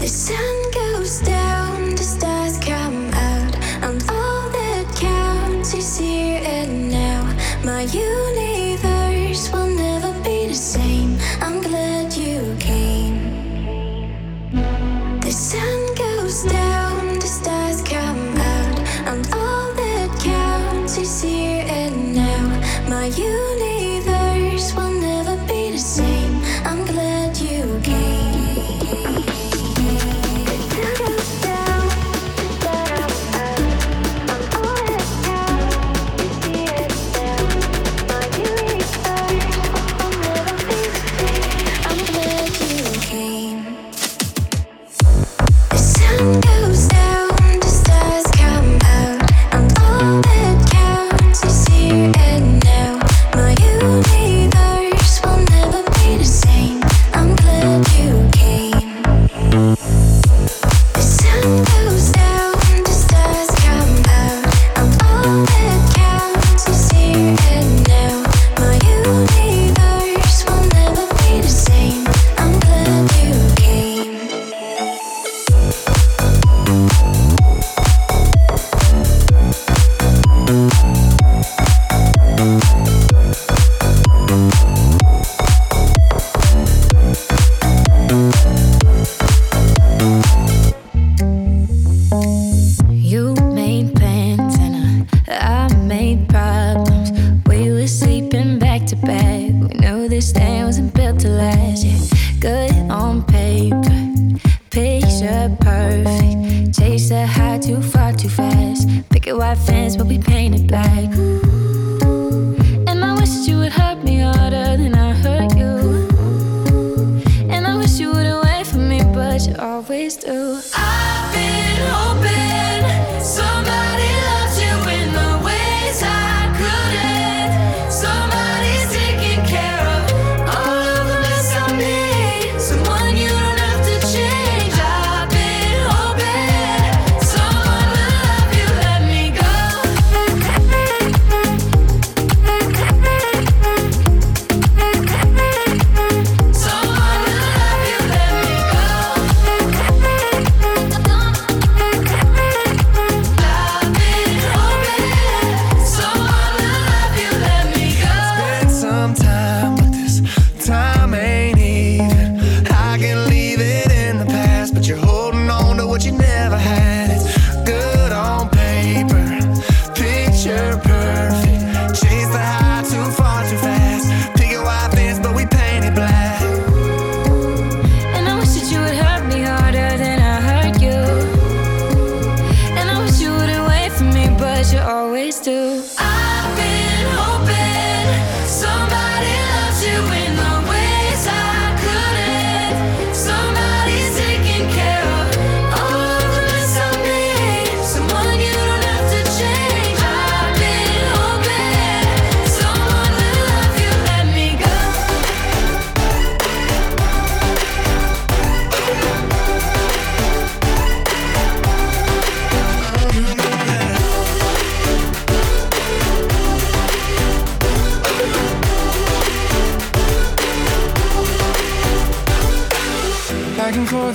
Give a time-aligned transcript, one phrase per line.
[0.00, 1.49] The sun goes down.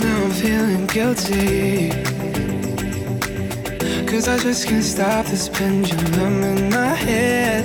[0.06, 1.90] now I'm feeling guilty.
[4.10, 7.64] Cause I just can't stop this pendulum in my head.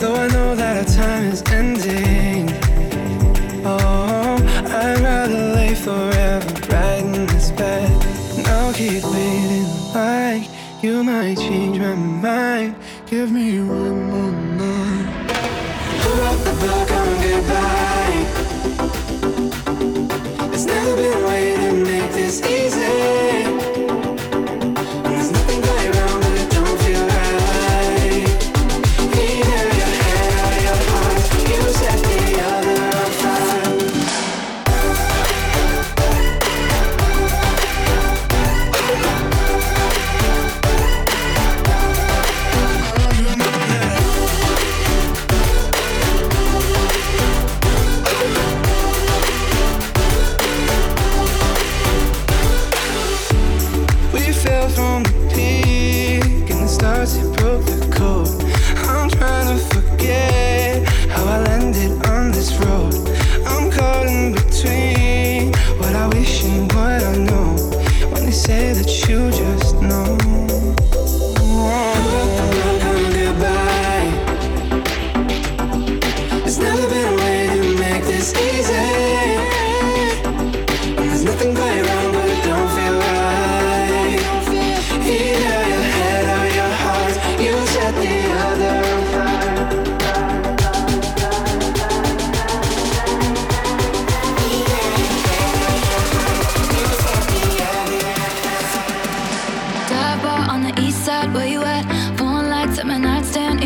[0.00, 2.48] Though I know that our time is ending.
[3.64, 4.36] Oh,
[4.80, 7.90] I'd rather lay forever right in this bed.
[8.36, 10.44] And I'll keep waiting like
[10.82, 12.74] you might change my mind.
[13.06, 15.06] Give me one more night.
[16.02, 17.89] Pull up the block, I'll get back.
[22.30, 23.19] is easy.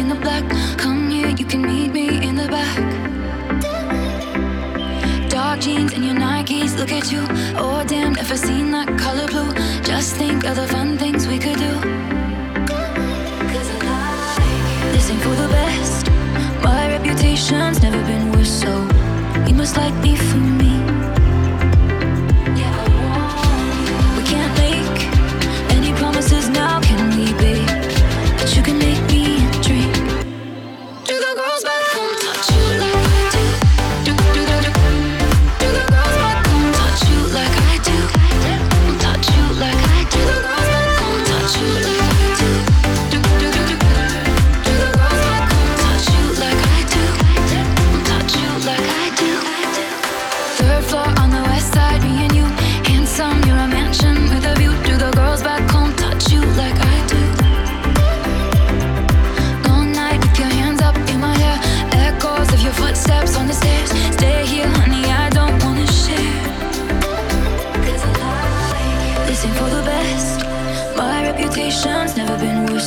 [0.05, 0.45] in the black.
[0.77, 2.77] Come here, you can meet me in the back.
[5.31, 7.23] Dark jeans and your Nikes, look at you.
[7.57, 9.51] Oh, damn, if I seen that color blue,
[9.83, 11.75] just think of the fun things we could do.
[14.93, 16.05] This ain't for the best.
[16.63, 18.73] My reputation's never been worse, so
[19.49, 20.54] you must like me for me.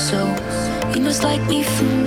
[0.07, 0.19] so
[0.95, 2.06] you must like me for me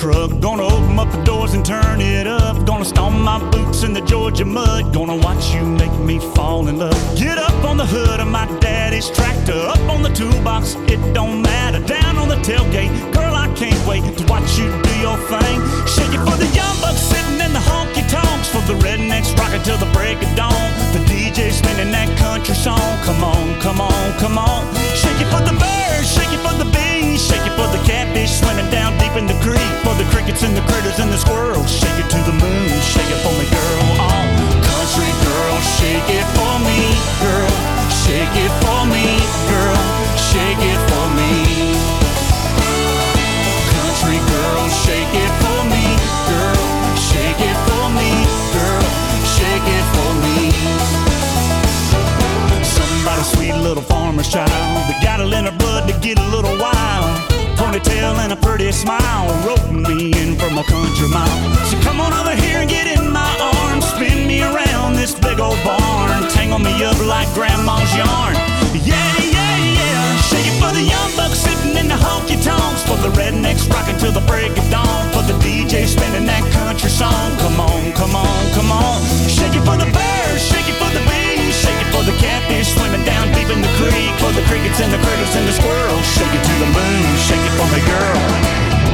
[0.00, 0.30] Truck.
[0.40, 2.64] Gonna open up the doors and turn it up.
[2.64, 4.94] Gonna stomp my boots in the Georgia mud.
[4.94, 7.00] Gonna watch you make me fall in love.
[7.18, 9.60] Get up on the hood of my daddy's tractor.
[9.74, 11.80] Up on the toolbox, it don't matter.
[11.84, 15.56] Down on the tailgate, girl, I can't wait to watch you do your thing.
[15.84, 18.48] Shake it for the young bucks sitting in the honky tonks.
[18.48, 20.68] For the rednecks rocking till the break of dawn.
[20.96, 22.90] The DJ spinning that country song.
[23.04, 24.64] Come on, come on, come on.
[24.96, 28.40] Shake it for the birds, shake it for the bees, shake it for the catfish
[28.40, 29.60] swimming down deep in the creek.
[29.84, 31.70] For the crickets and the critters and the squirrels.
[31.70, 33.84] Shake it to the moon, shake it for me, girl.
[33.98, 34.26] Oh,
[34.62, 36.78] country girl, shake it for me,
[37.22, 37.50] girl.
[38.04, 39.04] Shake it for me,
[39.50, 39.82] girl.
[40.30, 41.32] Shake it for me.
[43.74, 45.84] Country girl, shake it for me,
[46.30, 46.62] girl.
[47.10, 48.10] Shake it for me,
[48.54, 48.86] girl.
[49.36, 50.36] Shake it for me.
[52.64, 56.56] Somebody sweet little farmer's child that got it in her blood to get a little
[56.58, 57.29] wild.
[57.70, 61.54] Ponytail and a pretty smile, roping me in from a country mile.
[61.70, 65.38] So come on over here and get in my arms, spin me around this big
[65.38, 68.34] old barn, tangle me up like grandma's yarn.
[68.74, 70.18] Yeah, yeah, yeah.
[70.18, 73.98] Shake it for the young bucks sitting in the honky tonks, for the rednecks rocking
[73.98, 77.38] till the break of dawn, for the DJ spinning that country song.
[77.38, 78.98] Come on, come on, come on.
[79.30, 81.29] Shake it for the bears, shake it for the it
[81.92, 85.34] for the catfish swimming down deep in the creek, for the crickets and the critters
[85.36, 86.04] and the squirrels.
[86.16, 88.20] Shake it to the moon, shake it for me, girl.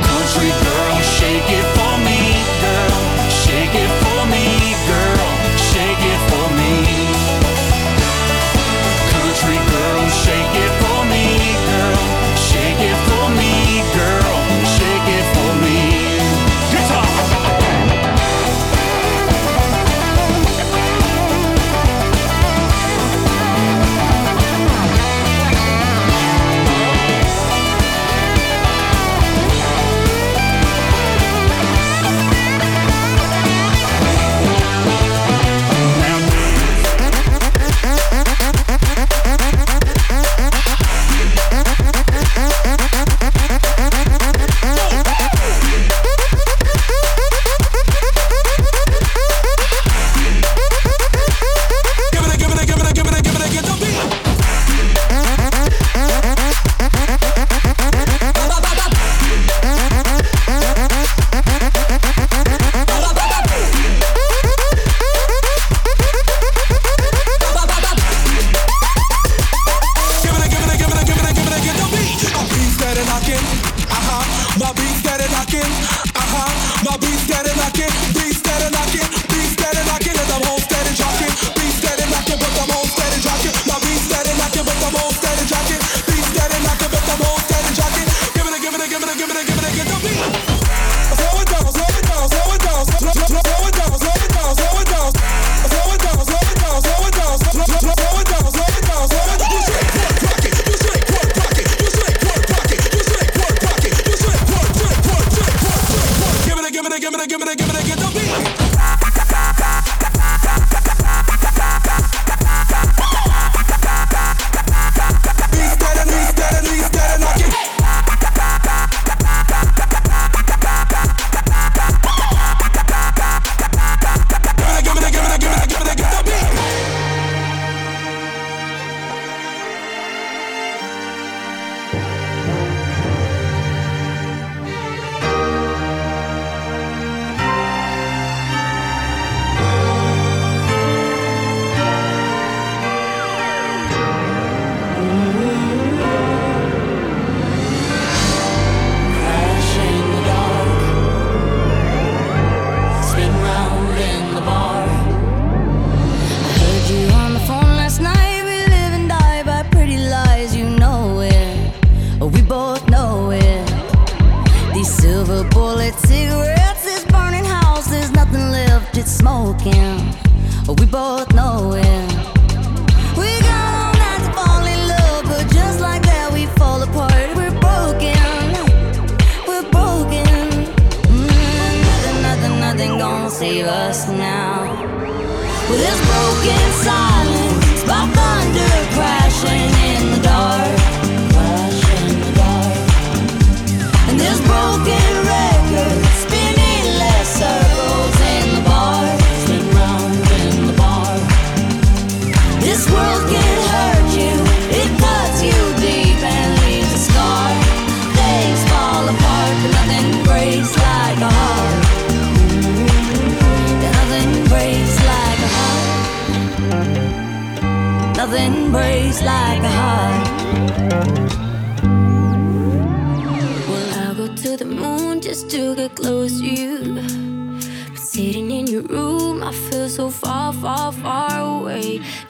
[0.03, 2.21] Country girl, shake it for me,
[2.63, 3.01] girl.
[3.45, 4.45] Shake it for me,
[4.91, 5.29] girl.
[5.73, 7.06] Shake it for me.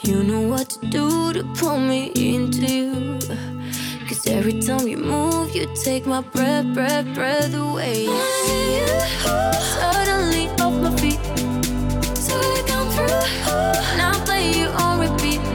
[0.02, 3.18] You know what to do to pull me into you.
[4.08, 8.06] Cause every time you move, you take my breath, breath, breath away.
[8.08, 8.86] I see you
[9.78, 11.20] suddenly off my feet.
[12.16, 15.45] So you come through, Now play you on repeat.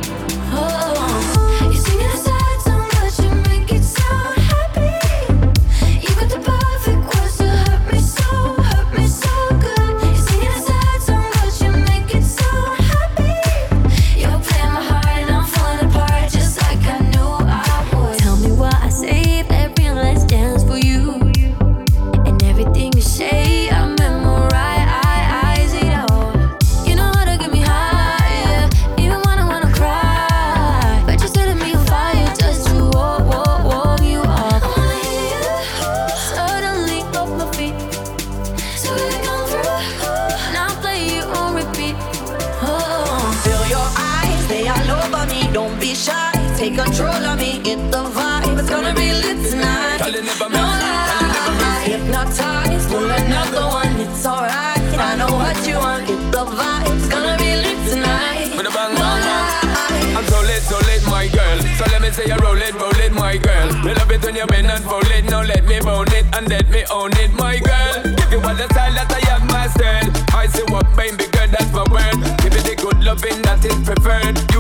[66.82, 68.04] me own it, my girl.
[68.04, 70.34] Give you all the style that I have mastered.
[70.34, 72.18] I see what baby girl good, that's my word.
[72.42, 74.51] Give you the good loving that is preferred.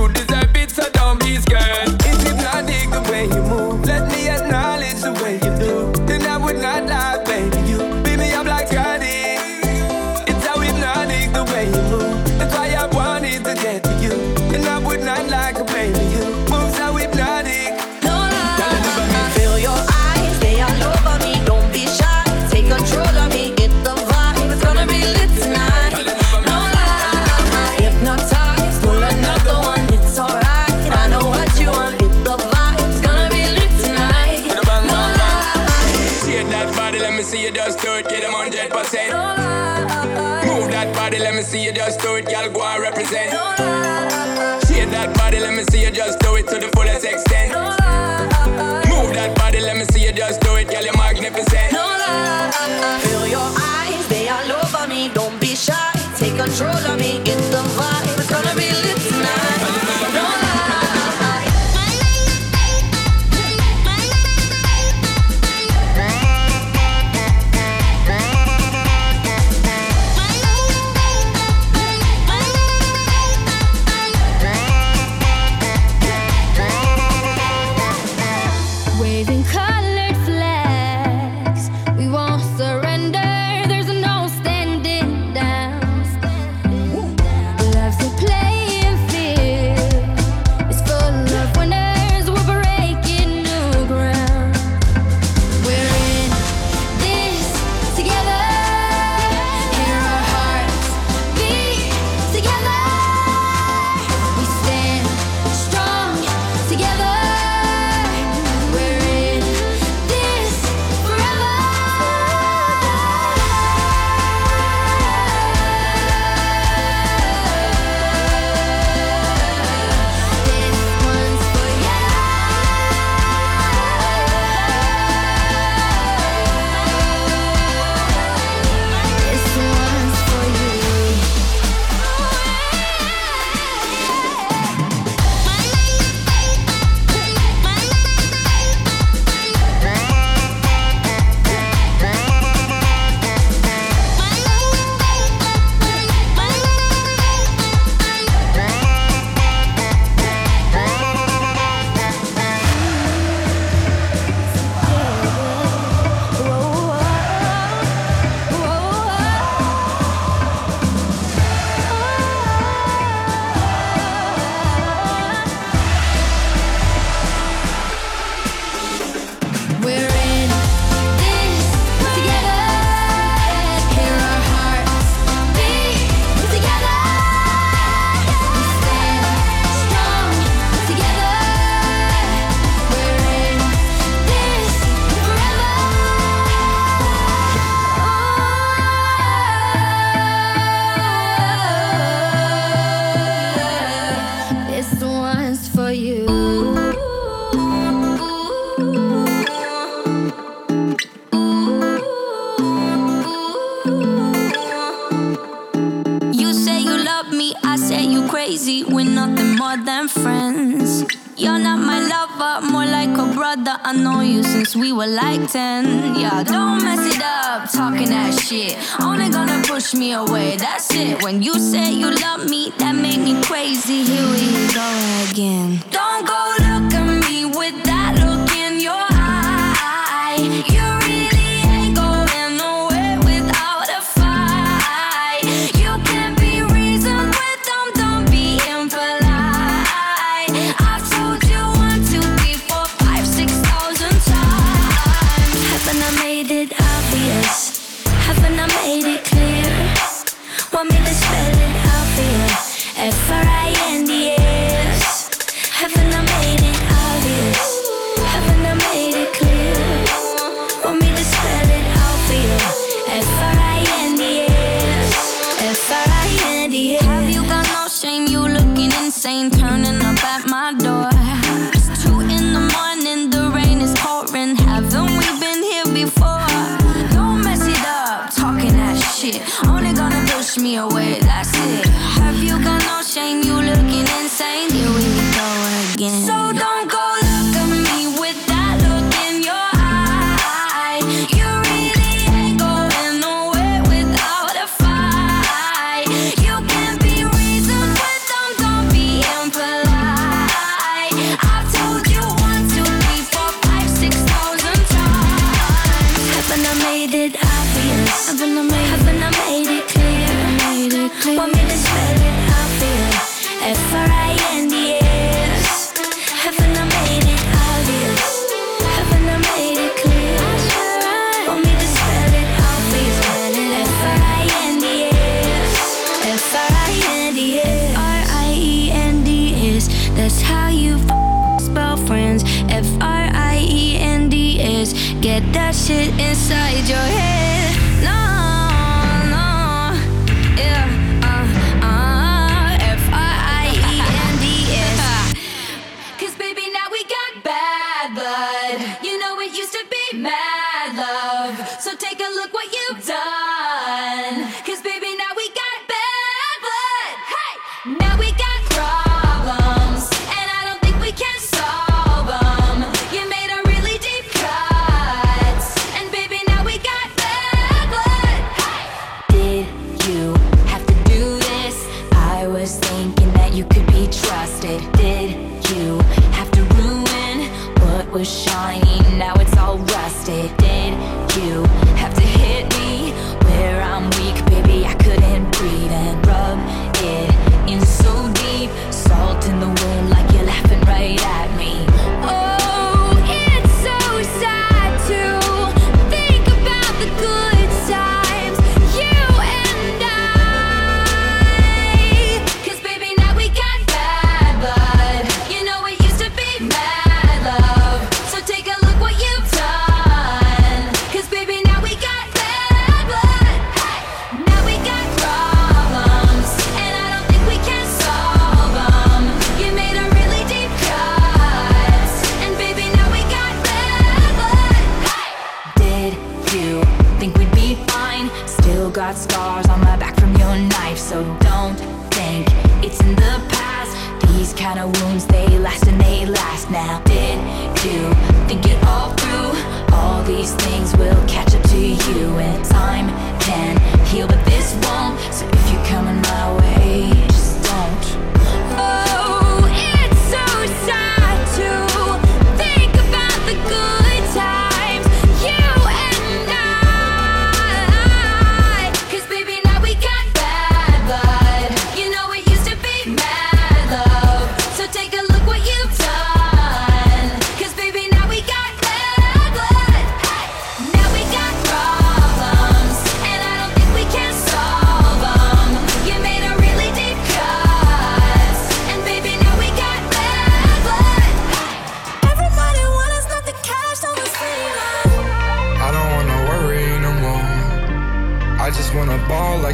[253.01, 253.90] F-R-I-N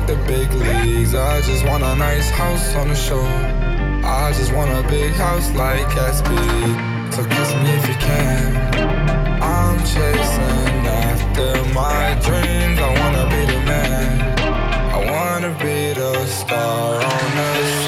[0.08, 1.14] the big leagues.
[1.14, 3.38] I just want a nice house on the shore.
[4.06, 7.14] I just want a big house like Gatsby.
[7.14, 8.56] So kiss me if you can.
[9.44, 12.80] I'm chasing after my dreams.
[12.80, 14.40] I wanna be the man.
[14.96, 17.87] I wanna be the star on the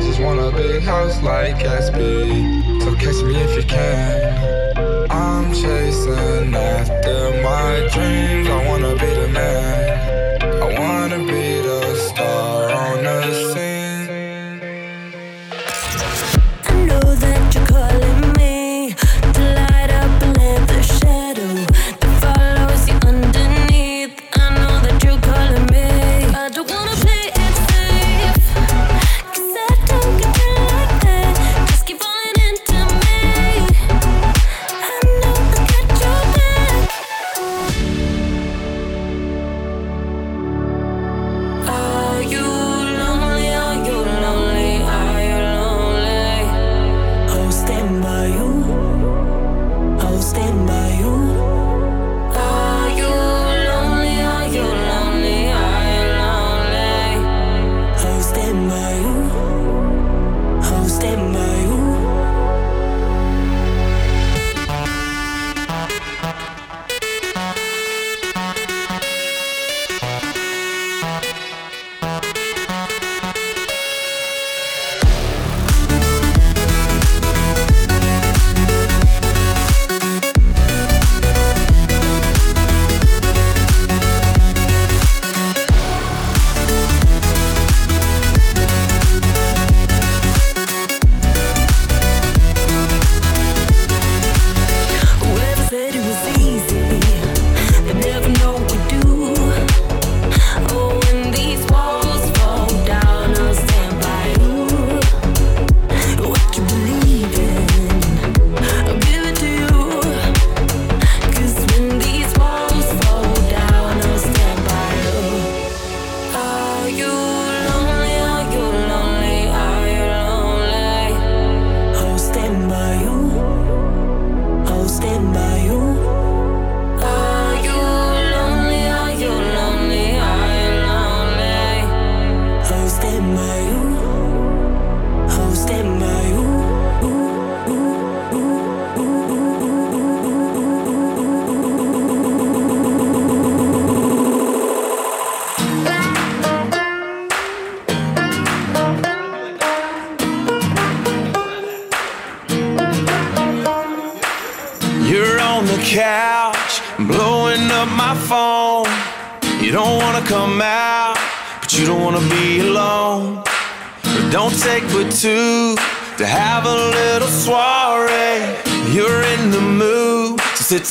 [0.00, 2.82] I just want a big house like Gatsby.
[2.82, 5.10] So catch me if you can.
[5.10, 8.48] I'm chasing after my dreams.
[8.48, 10.40] I wanna be the man.
[10.62, 11.49] I wanna be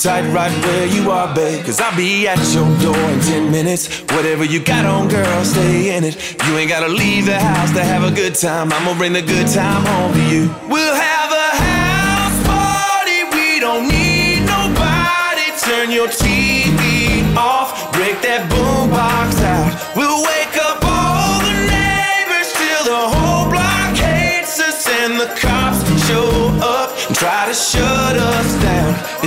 [0.01, 1.65] tight right where you are, babe.
[1.65, 4.01] Cause I'll be at your door in 10 minutes.
[4.15, 6.15] Whatever you got on, girl, stay in it.
[6.47, 8.71] You ain't gotta leave the house to have a good time.
[8.71, 10.55] I'ma bring the good time home to you.
[10.69, 15.51] We'll have a house party, we don't need nobody.
[15.59, 19.38] Turn your TV off, break that boombox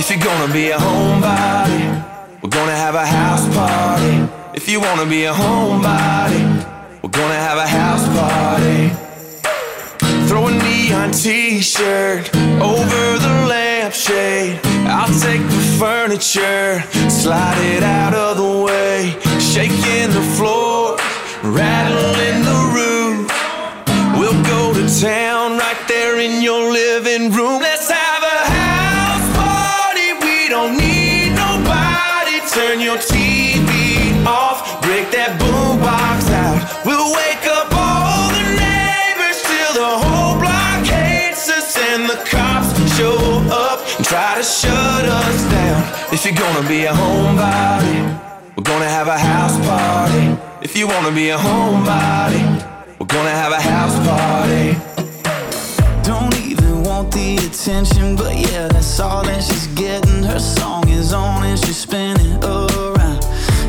[0.05, 2.03] If you're gonna be a homebody,
[2.41, 4.27] we're gonna have a house party.
[4.53, 6.43] If you wanna be a homebody,
[7.01, 8.91] we're gonna have a house party.
[10.27, 14.59] Throw a neon t-shirt over the lampshade.
[14.87, 19.15] I'll take the furniture, slide it out of the way.
[19.39, 20.97] Shaking the floor,
[21.43, 23.31] rattling the roof.
[24.19, 27.61] We'll go to town right there in your living room.
[27.61, 28.02] Let's have
[32.73, 36.57] Turn your TV off, break that boombox out.
[36.81, 42.73] We'll wake up all the neighbors till the whole block hates us and the cops
[42.97, 43.13] show
[43.53, 45.85] up and try to shut us down.
[46.09, 48.09] If you're gonna be a homebody,
[48.57, 50.33] we're gonna have a house party.
[50.65, 52.41] If you wanna be a homebody,
[52.97, 54.92] we're gonna have a house party.
[57.03, 60.23] Want the attention, but yeah, that's all that she's getting.
[60.23, 63.21] Her song is on and she's spinning around.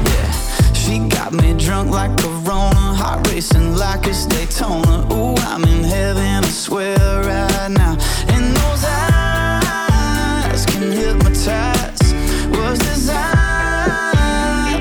[0.06, 0.30] Yeah,
[0.72, 5.12] she got me drunk like Corona, Rona, heart racing like it's Daytona.
[5.12, 7.96] Ooh, I'm in heaven, I swear right now.
[8.28, 12.14] And those eyes can hypnotize.
[12.52, 13.26] Was designed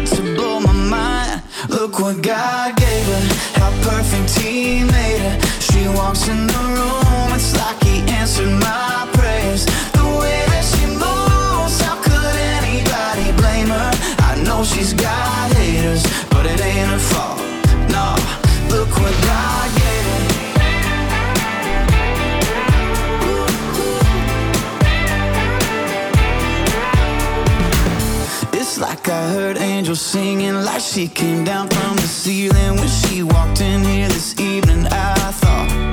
[0.09, 1.41] to blow my mind.
[1.69, 3.21] Look what God gave her,
[3.59, 5.39] how perfect He made her.
[5.59, 7.82] She walks in the room, it's like
[8.33, 9.63] to my prayers,
[9.93, 13.91] the way that she moves, how could anybody blame her?
[14.23, 17.39] I know she's got haters, but it ain't her fault.
[17.91, 18.15] No,
[18.73, 20.23] look what God gave her.
[28.59, 33.21] It's like I heard angels singing, like she came down from the ceiling when she
[33.21, 34.87] walked in here this evening.
[34.87, 35.92] I thought.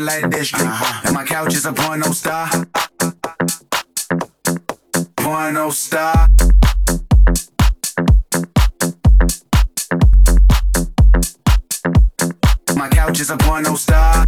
[0.00, 0.52] like this.
[0.54, 1.02] Uh-huh.
[1.04, 2.48] And my couch is a porno star.
[5.16, 6.26] Porno star.
[12.76, 14.26] My couch is a porno star.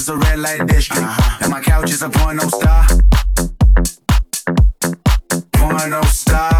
[0.00, 1.38] is a red light district, uh-huh.
[1.42, 2.86] and my couch is a porno star.
[5.52, 6.59] Porno star.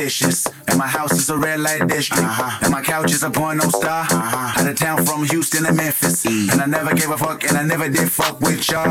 [0.00, 0.46] vicious.
[0.68, 2.22] And my house is a red light district.
[2.22, 2.58] Uh-huh.
[2.62, 4.04] And my couch is a porno star.
[4.04, 4.60] Uh-huh.
[4.60, 6.24] Out of town from Houston to Memphis.
[6.26, 6.48] E.
[6.50, 8.90] And I never gave a fuck, and I never did fuck with y'all.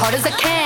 [0.00, 0.24] Said as.
[0.24, 0.59] I said